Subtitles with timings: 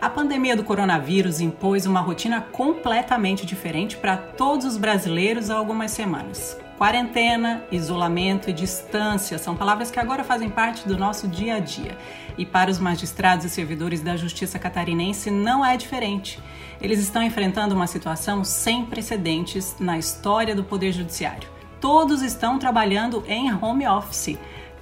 [0.00, 5.90] A pandemia do coronavírus impôs uma rotina completamente diferente para todos os brasileiros há algumas
[5.90, 6.56] semanas.
[6.78, 11.98] Quarentena, isolamento e distância são palavras que agora fazem parte do nosso dia a dia.
[12.38, 16.40] E para os magistrados e servidores da Justiça catarinense não é diferente.
[16.80, 21.48] Eles estão enfrentando uma situação sem precedentes na história do Poder Judiciário.
[21.80, 24.38] Todos estão trabalhando em home office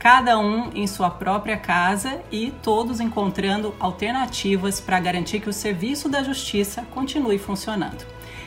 [0.07, 6.09] cada um em sua própria casa e todos encontrando alternativas para garantir que o serviço
[6.09, 8.07] da justiça continue funcionando.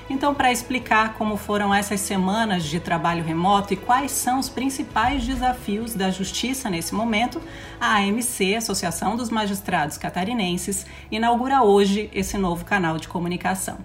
[0.09, 5.27] Então, para explicar como foram essas semanas de trabalho remoto e quais são os principais
[5.27, 7.41] desafios da justiça nesse momento,
[7.77, 13.79] a AMC, Associação dos Magistrados Catarinenses, inaugura hoje esse novo canal de comunicação.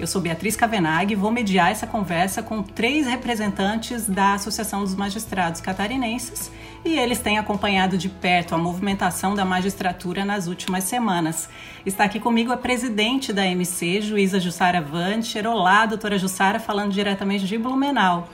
[0.00, 4.94] Eu sou Beatriz Cavenaghi e vou mediar essa conversa com três representantes da Associação dos
[4.94, 6.52] Magistrados Catarinenses
[6.88, 11.46] e eles têm acompanhado de perto a movimentação da magistratura nas últimas semanas.
[11.84, 15.46] Está aqui comigo a presidente da MC, juíza Jussara Vancher.
[15.46, 18.26] Olá, doutora Jussara, falando diretamente de Blumenau.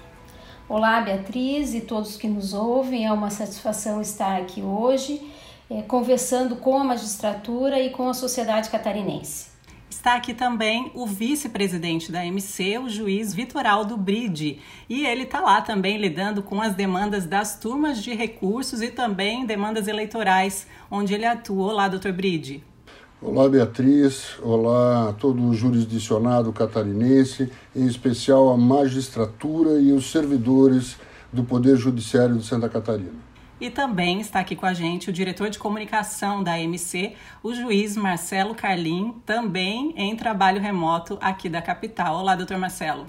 [0.69, 3.07] Olá, Beatriz e todos que nos ouvem.
[3.07, 5.21] É uma satisfação estar aqui hoje,
[5.69, 9.54] é, conversando com a magistratura e com a sociedade catarinense.
[10.05, 14.59] Está aqui também o vice-presidente da MC, o juiz Vitoraldo Bride.
[14.87, 19.47] E ele está lá também lidando com as demandas das turmas de recursos e também
[19.47, 21.73] demandas eleitorais, onde ele atua.
[21.73, 22.63] Olá, doutor Bride.
[23.23, 24.37] Olá, Beatriz.
[24.43, 30.99] Olá a todo o jurisdicionado catarinense, em especial a magistratura e os servidores
[31.33, 33.34] do Poder Judiciário de Santa Catarina.
[33.61, 37.97] E também está aqui com a gente o diretor de comunicação da MC, o juiz
[37.97, 42.17] Marcelo Carlim, também em trabalho remoto aqui da capital.
[42.17, 43.07] Olá, doutor Marcelo.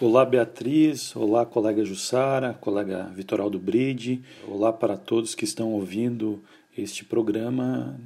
[0.00, 1.16] Olá, Beatriz.
[1.16, 4.22] Olá, colega Jussara, colega Vitoraldo Bride.
[4.46, 6.44] Olá para todos que estão ouvindo
[6.76, 7.98] este programa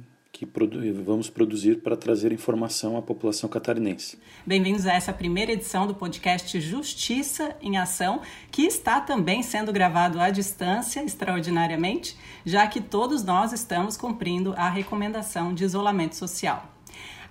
[0.43, 4.19] que produ vamos produzir para trazer informação à população catarinense.
[4.45, 10.19] Bem-vindos a essa primeira edição do podcast Justiça em Ação, que está também sendo gravado
[10.19, 16.72] à distância, extraordinariamente, já que todos nós estamos cumprindo a recomendação de isolamento social.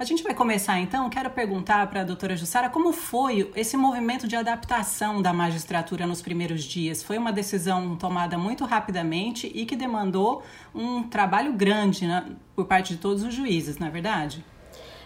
[0.02, 1.08] A gente vai começar então.
[1.08, 6.20] Quero perguntar para a doutora Jussara como foi esse movimento de adaptação da magistratura nos
[6.20, 7.04] primeiros dias.
[7.04, 10.42] Foi uma decisão tomada muito rapidamente e que demandou
[10.74, 12.24] um trabalho grande né,
[12.56, 14.44] por parte de todos os juízes, não é verdade?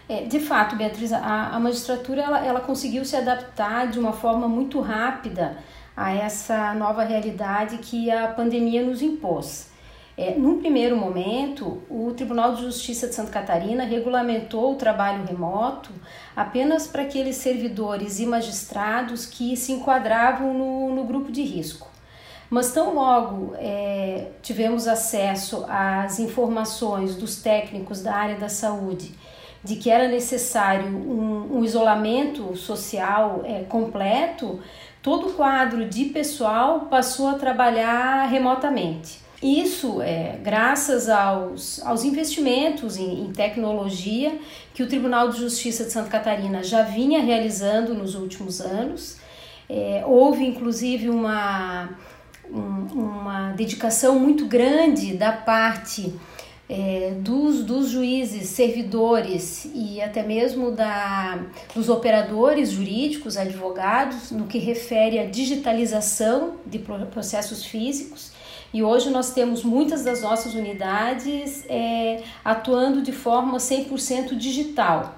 [0.09, 4.47] É, de fato, Beatriz, a, a magistratura ela, ela conseguiu se adaptar de uma forma
[4.47, 5.59] muito rápida
[5.95, 9.76] a essa nova realidade que a pandemia nos impôs.
[10.17, 15.91] É, num primeiro momento, o Tribunal de Justiça de Santa Catarina regulamentou o trabalho remoto
[16.35, 21.87] apenas para aqueles servidores e magistrados que se enquadravam no, no grupo de risco.
[22.49, 29.13] Mas tão logo é, tivemos acesso às informações dos técnicos da área da saúde
[29.63, 34.61] de que era necessário um, um isolamento social é, completo,
[35.01, 39.26] todo o quadro de pessoal passou a trabalhar remotamente.
[39.41, 44.39] Isso é graças aos, aos investimentos em, em, tecnologia
[44.73, 49.17] que o Tribunal de Justiça de Santa Catarina já vinha realizando nos últimos anos.
[49.69, 51.89] É, houve inclusive uma,
[52.51, 56.15] um, uma dedicação muito grande da parte
[56.67, 64.57] é, dos, dos juízes, servidores e até mesmo da, dos operadores jurídicos, advogados, no que
[64.57, 68.35] refere à digitalização de processos físicos
[68.73, 75.15] e hoje nós temos muitas das nossas unidades é, atuando de forma 100% digital.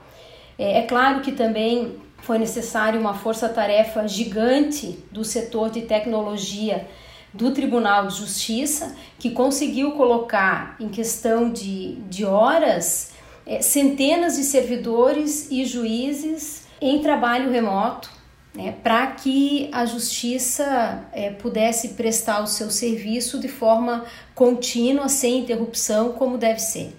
[0.58, 6.88] É, é claro que também foi necessário uma força-tarefa gigante do setor de tecnologia
[7.34, 13.12] do Tribunal de Justiça, que conseguiu colocar em questão de, de horas
[13.46, 18.19] é, centenas de servidores e juízes em trabalho remoto
[18.54, 25.40] né, para que a justiça é, pudesse prestar o seu serviço de forma contínua, sem
[25.40, 26.96] interrupção, como deve ser.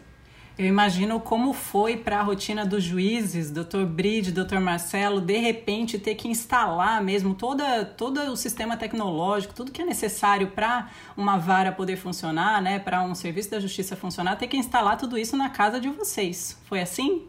[0.61, 5.99] Eu imagino como foi para a rotina dos juízes, doutor Bride, doutor Marcelo, de repente
[5.99, 11.39] ter que instalar mesmo toda, todo o sistema tecnológico, tudo que é necessário para uma
[11.39, 15.35] vara poder funcionar, né, para um serviço da justiça funcionar, ter que instalar tudo isso
[15.35, 16.59] na casa de vocês.
[16.67, 17.23] Foi assim?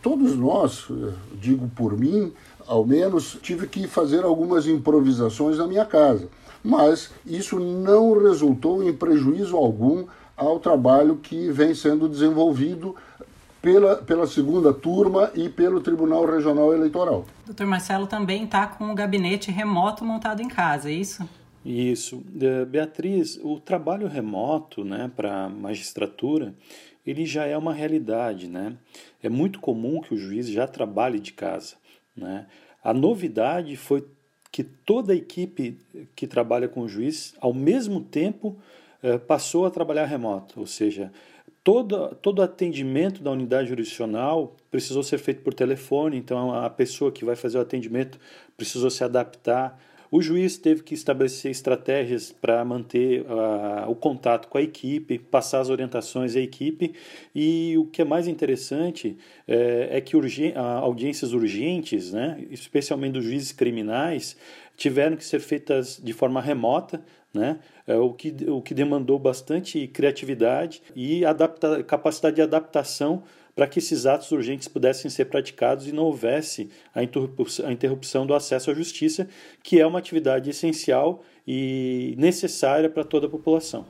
[0.00, 0.86] Todos nós,
[1.34, 2.32] digo por mim,
[2.68, 6.28] ao menos tive que fazer algumas improvisações na minha casa.
[6.62, 10.06] Mas isso não resultou em prejuízo algum
[10.36, 12.94] ao trabalho que vem sendo desenvolvido
[13.60, 17.24] pela, pela segunda turma e pelo Tribunal Regional Eleitoral.
[17.44, 21.28] Doutor Marcelo também está com o gabinete remoto montado em casa, é isso?
[21.64, 22.22] Isso.
[22.40, 26.54] Eh, Beatriz, o trabalho remoto né, para a magistratura
[27.10, 28.76] ele já é uma realidade, né?
[29.22, 31.76] É muito comum que o juiz já trabalhe de casa,
[32.18, 32.46] né?
[32.82, 34.06] A novidade foi
[34.50, 35.78] que toda a equipe
[36.16, 38.56] que trabalha com o juiz, ao mesmo tempo,
[39.02, 41.12] eh, passou a trabalhar remoto, ou seja,
[41.62, 47.24] todo, todo atendimento da unidade jurisdicional precisou ser feito por telefone, então a pessoa que
[47.24, 48.18] vai fazer o atendimento
[48.56, 49.78] precisou se adaptar.
[50.10, 55.60] O juiz teve que estabelecer estratégias para manter uh, o contato com a equipe, passar
[55.60, 56.94] as orientações à equipe.
[57.34, 59.16] E o que é mais interessante
[59.46, 60.16] é, é que
[60.56, 64.36] audiências urgentes, né, especialmente dos juízes criminais,
[64.76, 67.02] tiveram que ser feitas de forma remota,
[67.34, 67.58] né?
[67.86, 73.22] É, o, que, o que demandou bastante criatividade e adapta, capacidade de adaptação
[73.58, 78.70] para que esses atos urgentes pudessem ser praticados e não houvesse a interrupção, do acesso
[78.70, 79.28] à justiça,
[79.64, 83.84] que é uma atividade essencial e necessária para toda a população.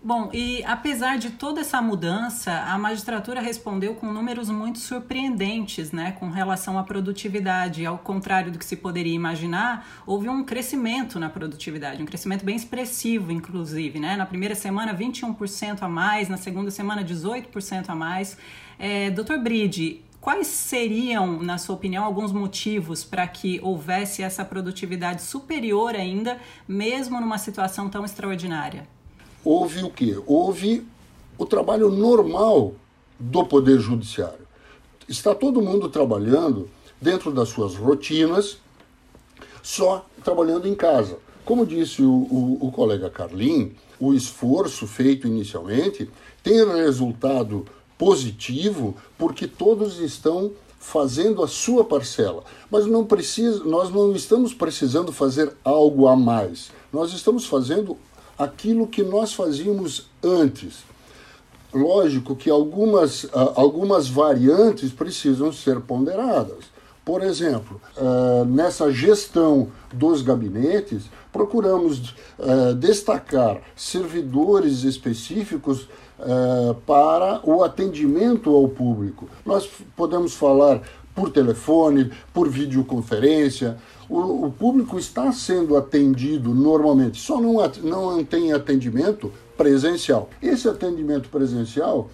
[0.00, 6.12] Bom, e apesar de toda essa mudança, a magistratura respondeu com números muito surpreendentes, né,
[6.12, 7.84] com relação à produtividade.
[7.84, 12.54] Ao contrário do que se poderia imaginar, houve um crescimento na produtividade, um crescimento bem
[12.54, 14.14] expressivo, inclusive, né?
[14.14, 18.38] Na primeira semana, 21% a mais, na segunda semana, 18% a mais.
[18.78, 25.22] É, Doutor Bride, quais seriam, na sua opinião, alguns motivos para que houvesse essa produtividade
[25.22, 28.86] superior ainda, mesmo numa situação tão extraordinária?
[29.48, 30.20] Houve o quê?
[30.26, 30.86] Houve
[31.38, 32.74] o trabalho normal
[33.18, 34.46] do Poder Judiciário.
[35.08, 36.68] Está todo mundo trabalhando
[37.00, 38.58] dentro das suas rotinas,
[39.62, 41.16] só trabalhando em casa.
[41.46, 46.10] Como disse o, o, o colega Carlin, o esforço feito inicialmente
[46.42, 47.64] tem resultado
[47.96, 52.44] positivo porque todos estão fazendo a sua parcela.
[52.70, 56.70] Mas não precisa, nós não estamos precisando fazer algo a mais.
[56.92, 57.96] Nós estamos fazendo
[58.38, 60.84] aquilo que nós fazíamos antes.
[61.72, 66.64] Lógico que algumas, ah, algumas variantes precisam ser ponderadas.
[67.04, 75.88] Por exemplo, ah, nessa gestão dos gabinetes, procuramos ah, destacar servidores específicos
[76.84, 79.28] para o atendimento ao público.
[79.46, 80.82] Nós podemos falar
[81.18, 83.76] por telefone, por videoconferência.
[84.08, 90.30] O, o público está sendo atendido normalmente, só não, não tem atendimento presencial.
[90.40, 92.08] Esse atendimento presencial,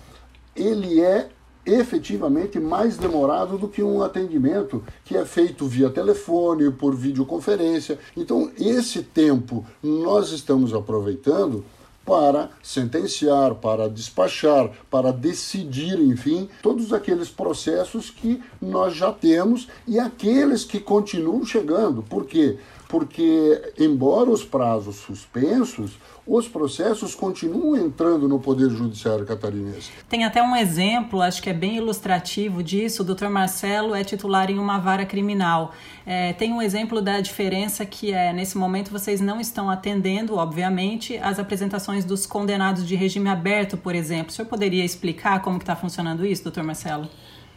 [0.57, 1.29] ele é
[1.67, 7.99] efetivamente mais demorado do que um atendimento que é feito via telefone, por videoconferência.
[8.17, 11.63] Então, esse tempo nós estamos aproveitando
[12.05, 19.99] para sentenciar, para despachar, para decidir, enfim, todos aqueles processos que nós já temos e
[19.99, 22.03] aqueles que continuam chegando.
[22.03, 22.59] Por quê?
[22.95, 29.91] Porque, embora os prazos suspensos, os processos continuam entrando no Poder Judiciário catarinense.
[30.09, 33.03] Tem até um exemplo, acho que é bem ilustrativo disso.
[33.03, 35.75] O doutor Marcelo é titular em uma vara criminal.
[36.07, 41.19] É, tem um exemplo da diferença que é, nesse momento, vocês não estão atendendo, obviamente,
[41.19, 44.29] as apresentações dos condenados de regime aberto, por exemplo.
[44.29, 47.09] O senhor poderia explicar como está funcionando isso, doutor Marcelo?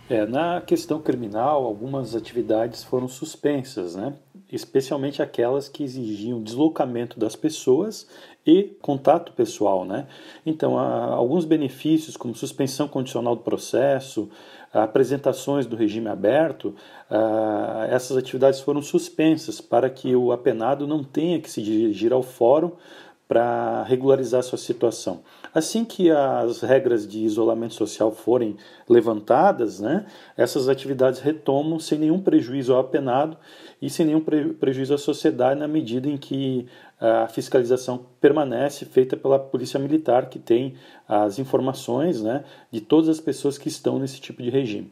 [0.09, 4.13] É, na questão criminal, algumas atividades foram suspensas, né?
[4.49, 8.07] especialmente aquelas que exigiam deslocamento das pessoas
[8.45, 9.83] e contato pessoal.
[9.83, 10.07] Né?
[10.45, 14.29] Então, alguns benefícios, como suspensão condicional do processo,
[14.73, 16.73] apresentações do regime aberto,
[17.89, 22.71] essas atividades foram suspensas para que o apenado não tenha que se dirigir ao fórum
[23.27, 25.21] para regularizar sua situação.
[25.53, 28.55] Assim que as regras de isolamento social forem
[28.87, 30.05] levantadas, né,
[30.35, 33.37] essas atividades retomam sem nenhum prejuízo ao apenado
[33.81, 36.67] e sem nenhum prejuízo à sociedade na medida em que
[36.99, 40.75] a fiscalização permanece feita pela Polícia Militar, que tem
[41.07, 44.91] as informações né, de todas as pessoas que estão nesse tipo de regime.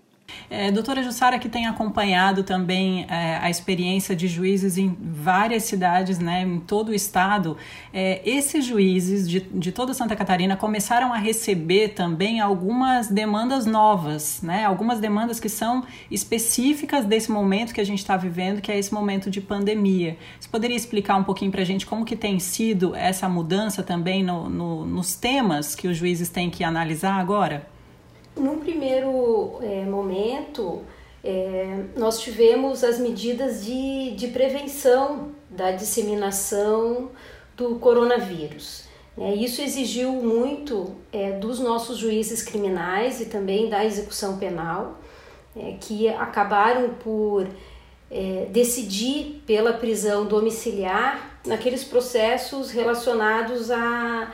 [0.49, 6.19] É, doutora Jussara, que tem acompanhado também é, a experiência de juízes em várias cidades,
[6.19, 7.57] né, em todo o estado,
[7.93, 14.41] é, esses juízes de, de toda Santa Catarina começaram a receber também algumas demandas novas,
[14.41, 18.77] né, algumas demandas que são específicas desse momento que a gente está vivendo, que é
[18.77, 20.17] esse momento de pandemia.
[20.39, 24.23] Você poderia explicar um pouquinho para a gente como que tem sido essa mudança também
[24.23, 27.74] no, no, nos temas que os juízes têm que analisar agora?
[28.35, 30.83] Num primeiro é, momento,
[31.23, 37.11] é, nós tivemos as medidas de, de prevenção da disseminação
[37.55, 38.85] do coronavírus.
[39.17, 44.99] É, isso exigiu muito é, dos nossos juízes criminais e também da execução penal,
[45.55, 47.47] é, que acabaram por
[48.11, 54.33] é, decidir pela prisão domiciliar naqueles processos relacionados a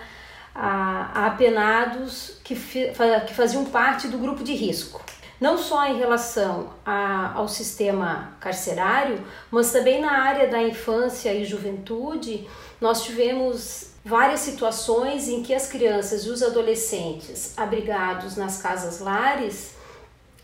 [0.53, 5.01] a, a apenados que, que faziam parte do grupo de risco.
[5.39, 11.43] Não só em relação a, ao sistema carcerário, mas também na área da infância e
[11.43, 12.47] juventude,
[12.79, 19.75] nós tivemos várias situações em que as crianças e os adolescentes abrigados nas casas lares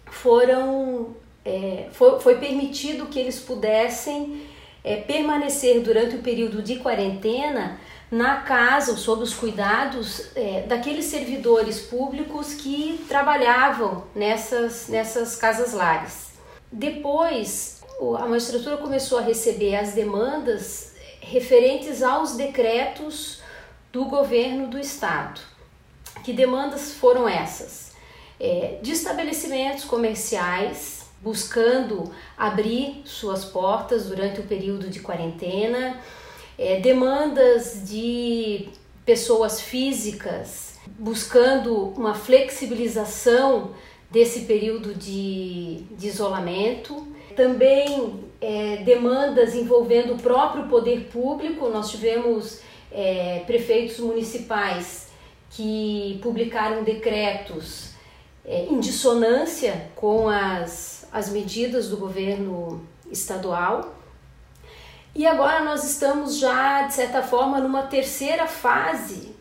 [0.06, 4.46] foram é, foi, foi, permitido que eles pudessem
[4.88, 7.78] é, permanecer durante o período de quarentena
[8.10, 15.74] na casa ou sob os cuidados é, daqueles servidores públicos que trabalhavam nessas, nessas casas
[15.74, 16.28] lares.
[16.72, 17.82] Depois,
[18.18, 23.42] a magistratura começou a receber as demandas referentes aos decretos
[23.92, 25.42] do governo do estado.
[26.24, 27.92] Que demandas foram essas?
[28.40, 36.00] É, de estabelecimentos comerciais buscando abrir suas portas durante o período de quarentena,
[36.58, 38.70] é, demandas de
[39.06, 43.72] pessoas físicas buscando uma flexibilização
[44.10, 51.70] desse período de, de isolamento, também é, demandas envolvendo o próprio poder público.
[51.70, 55.10] Nós tivemos é, prefeitos municipais
[55.50, 57.92] que publicaram decretos
[58.46, 63.96] é, em dissonância com as, as medidas do governo estadual.
[65.16, 69.36] E agora nós estamos já, de certa forma, numa terceira fase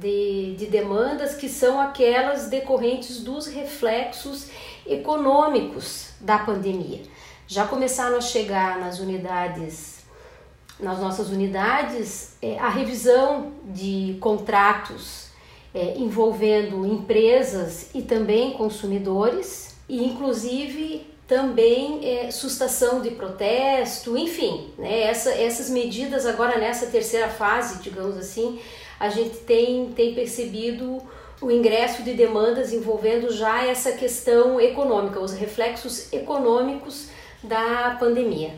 [0.00, 4.48] de, de demandas que são aquelas decorrentes dos reflexos
[4.86, 7.02] econômicos da pandemia.
[7.46, 9.98] Já começaram a chegar nas unidades,
[10.78, 15.28] nas nossas unidades, é, a revisão de contratos
[15.74, 25.02] é, envolvendo empresas e também consumidores, e inclusive também é, sustação de protesto, enfim, né,
[25.02, 28.58] essa, essas medidas agora nessa terceira fase, digamos assim,
[28.98, 31.02] a gente tem, tem percebido
[31.40, 37.10] o ingresso de demandas envolvendo já essa questão econômica, os reflexos econômicos
[37.42, 38.54] da pandemia.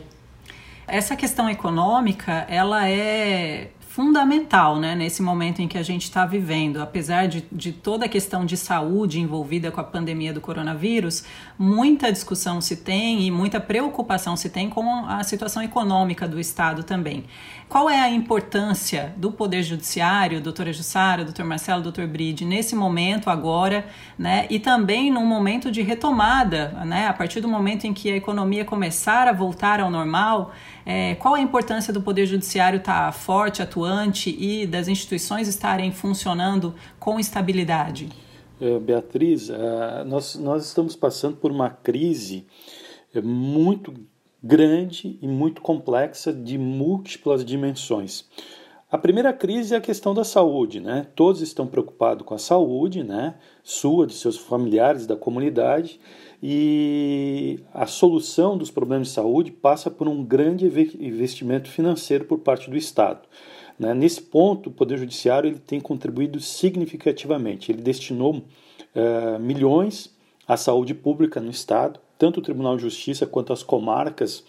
[0.87, 6.81] Essa questão econômica, ela é fundamental né, nesse momento em que a gente está vivendo.
[6.81, 11.25] Apesar de, de toda a questão de saúde envolvida com a pandemia do coronavírus,
[11.59, 16.83] muita discussão se tem e muita preocupação se tem com a situação econômica do Estado
[16.83, 17.25] também.
[17.67, 23.29] Qual é a importância do Poder Judiciário, doutora Jussara, doutor Marcelo, doutor Bride, nesse momento
[23.29, 23.85] agora,
[24.17, 28.15] né, e também num momento de retomada, né, a partir do momento em que a
[28.15, 30.53] economia começar a voltar ao normal,
[30.85, 35.91] é, qual a importância do Poder Judiciário estar tá forte, atuante e das instituições estarem
[35.91, 38.09] funcionando com estabilidade?
[38.59, 42.45] É, Beatriz, é, nós, nós estamos passando por uma crise
[43.13, 43.93] é, muito
[44.41, 48.25] grande e muito complexa de múltiplas dimensões.
[48.91, 51.07] A primeira crise é a questão da saúde, né?
[51.15, 53.35] Todos estão preocupados com a saúde, né?
[53.63, 55.97] Sua, de seus familiares, da comunidade,
[56.41, 60.65] e a solução dos problemas de saúde passa por um grande
[60.99, 63.21] investimento financeiro por parte do Estado.
[63.77, 63.93] Né?
[63.93, 67.71] Nesse ponto, o Poder Judiciário ele tem contribuído significativamente.
[67.71, 70.15] Ele destinou uh, milhões
[70.47, 74.43] à saúde pública no Estado, tanto o Tribunal de Justiça quanto as comarcas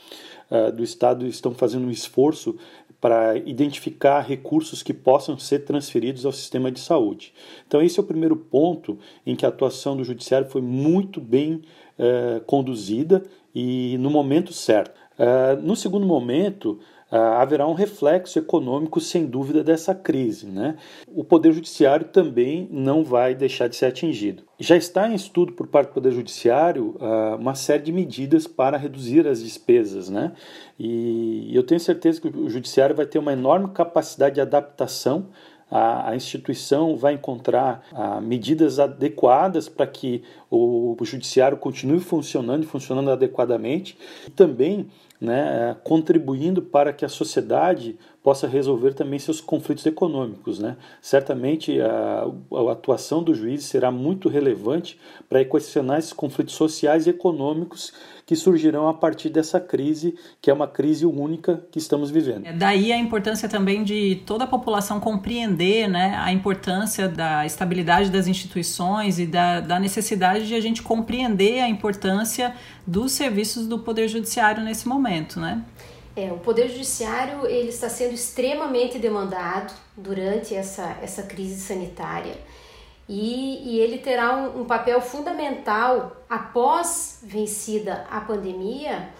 [0.50, 2.56] uh, do Estado estão fazendo um esforço
[3.02, 7.34] para identificar recursos que possam ser transferidos ao sistema de saúde.
[7.66, 11.62] Então, esse é o primeiro ponto em que a atuação do Judiciário foi muito bem
[11.98, 14.96] uh, conduzida e no momento certo.
[15.18, 16.78] Uh, no segundo momento,
[17.16, 20.46] haverá um reflexo econômico, sem dúvida, dessa crise.
[20.46, 20.76] Né?
[21.08, 24.44] O Poder Judiciário também não vai deixar de ser atingido.
[24.58, 26.96] Já está em estudo por parte do Poder Judiciário
[27.38, 30.08] uma série de medidas para reduzir as despesas.
[30.08, 30.32] Né?
[30.78, 35.28] E eu tenho certeza que o Judiciário vai ter uma enorme capacidade de adaptação
[35.72, 42.66] a, instituição vai encontrar ah, medidas adequadas para que o, o judiciário continue funcionando e
[42.66, 44.90] funcionando adequadamente e também
[45.22, 50.58] né, contribuindo para que a sociedade possa resolver também seus conflitos econômicos.
[50.58, 50.76] Né?
[51.00, 54.98] Certamente a, a atuação do juiz será muito relevante
[55.28, 57.92] para equacionar esses conflitos sociais e econômicos
[58.32, 62.46] que surgirão a partir dessa crise, que é uma crise única que estamos vivendo.
[62.46, 68.10] É daí a importância também de toda a população compreender né, a importância da estabilidade
[68.10, 72.54] das instituições e da, da necessidade de a gente compreender a importância
[72.86, 75.62] dos serviços do Poder Judiciário nesse momento, né?
[76.16, 82.36] É, o Poder Judiciário ele está sendo extremamente demandado durante essa, essa crise sanitária
[83.14, 89.10] e, e ele terá um, um papel fundamental após vencida a pandemia,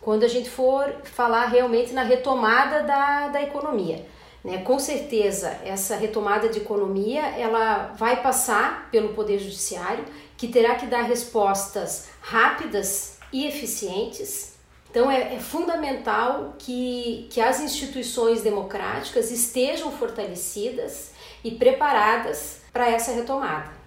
[0.00, 4.06] quando a gente for falar realmente na retomada da, da economia.
[4.44, 4.58] Né?
[4.58, 10.04] Com certeza, essa retomada de economia ela vai passar pelo Poder Judiciário,
[10.36, 14.54] que terá que dar respostas rápidas e eficientes.
[14.88, 21.10] Então, é, é fundamental que, que as instituições democráticas estejam fortalecidas
[21.42, 23.80] e preparadas para essa retomada.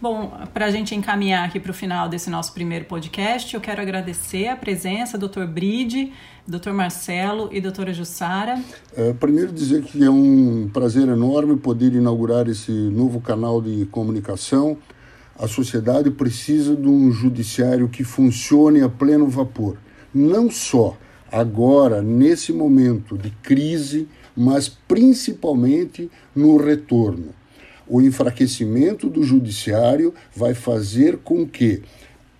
[0.00, 3.82] Bom, para a gente encaminhar aqui para o final desse nosso primeiro podcast, eu quero
[3.82, 5.44] agradecer a presença do Dr.
[5.44, 6.12] Bride,
[6.48, 6.70] Dr.
[6.70, 8.58] Marcelo e doutora Jussara.
[8.96, 14.78] É, primeiro dizer que é um prazer enorme poder inaugurar esse novo canal de comunicação.
[15.38, 19.76] A sociedade precisa de um judiciário que funcione a pleno vapor,
[20.14, 20.96] não só
[21.30, 27.39] agora, nesse momento de crise, mas principalmente no retorno
[27.90, 31.82] o enfraquecimento do judiciário vai fazer com que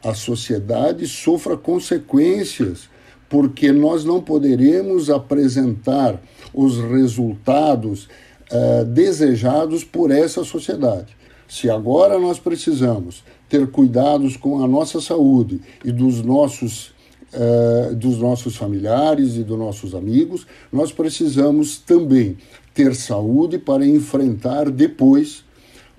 [0.02, 2.88] a sociedade sofra consequências,
[3.28, 6.22] porque nós não poderemos apresentar
[6.54, 8.08] os resultados
[8.50, 11.16] uh, desejados por essa sociedade.
[11.48, 16.94] Se agora nós precisamos ter cuidados com a nossa saúde e dos nossos
[17.32, 22.36] Uh, dos nossos familiares e dos nossos amigos, nós precisamos também
[22.74, 25.44] ter saúde para enfrentar depois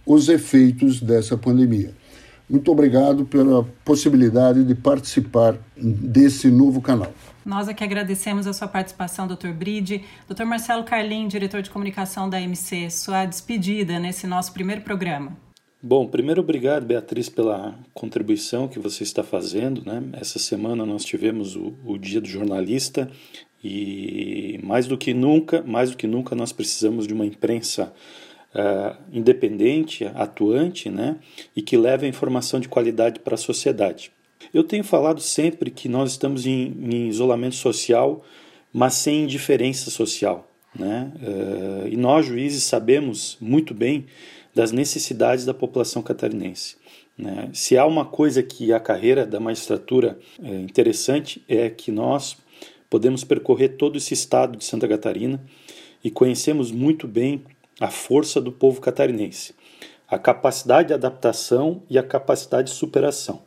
[0.06, 1.94] os efeitos dessa pandemia.
[2.50, 7.14] Muito obrigado pela possibilidade de participar desse novo canal.
[7.46, 9.54] Nós aqui agradecemos a sua participação, Dr.
[9.54, 10.04] Bride.
[10.28, 10.44] Dr.
[10.44, 15.32] Marcelo Carlim, diretor de comunicação da MC, sua despedida nesse nosso primeiro programa.
[15.84, 19.84] Bom, primeiro obrigado, Beatriz, pela contribuição que você está fazendo.
[19.84, 20.04] Né?
[20.14, 23.10] Essa semana nós tivemos o, o Dia do Jornalista
[23.64, 27.92] e mais do que nunca, mais do que nunca, nós precisamos de uma imprensa
[28.54, 31.18] uh, independente, atuante, né,
[31.56, 34.12] e que leve a informação de qualidade para a sociedade.
[34.54, 38.24] Eu tenho falado sempre que nós estamos em, em isolamento social,
[38.72, 40.48] mas sem indiferença social.
[40.76, 41.12] Né?
[41.16, 44.06] Uh, e nós, juízes, sabemos muito bem
[44.54, 46.76] das necessidades da população catarinense.
[47.18, 47.50] Né?
[47.54, 52.38] Se há uma coisa que a carreira da magistratura é interessante, é que nós
[52.90, 55.42] podemos percorrer todo esse estado de Santa Catarina
[56.04, 57.44] e conhecemos muito bem
[57.80, 59.54] a força do povo catarinense,
[60.08, 63.42] a capacidade de adaptação e a capacidade de superação.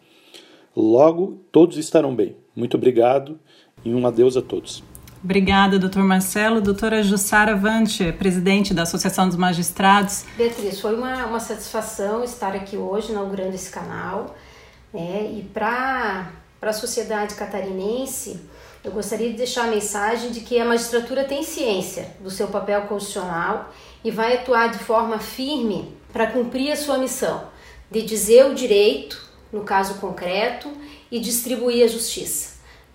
[0.74, 2.34] Logo, todos estarão bem.
[2.56, 3.38] Muito obrigado
[3.84, 4.82] e um adeus a todos.
[5.24, 6.60] Obrigada, doutor Marcelo.
[6.60, 10.26] Doutora Jussara Vante, presidente da Associação dos Magistrados.
[10.36, 14.36] Beatriz, foi uma, uma satisfação estar aqui hoje inaugurando esse canal.
[14.92, 15.32] Né?
[15.32, 18.38] E para a sociedade catarinense,
[18.84, 22.82] eu gostaria de deixar a mensagem de que a magistratura tem ciência do seu papel
[22.82, 23.72] constitucional
[24.04, 27.48] e vai atuar de forma firme para cumprir a sua missão
[27.90, 30.70] de dizer o direito, no caso concreto,
[31.10, 32.53] e distribuir a justiça.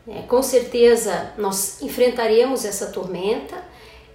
[0.10, 3.64] É, com certeza nós enfrentaremos essa tormenta,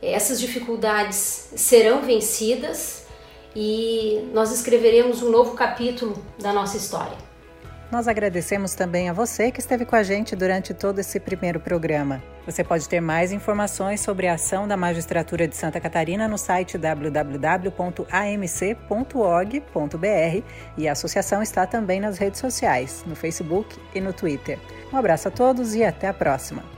[0.02, 3.04] essas dificuldades serão vencidas
[3.54, 7.16] e nós escreveremos um novo capítulo da nossa história.
[7.90, 12.22] Nós agradecemos também a você que esteve com a gente durante todo esse primeiro programa.
[12.44, 16.76] Você pode ter mais informações sobre a ação da Magistratura de Santa Catarina no site
[16.76, 17.72] www.amc.org.br
[20.76, 24.58] e a associação está também nas redes sociais, no Facebook e no Twitter.
[24.92, 26.73] Um abraço a todos e até a próxima.